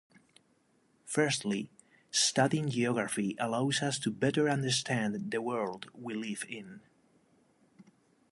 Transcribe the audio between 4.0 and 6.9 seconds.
better understand the world we live in.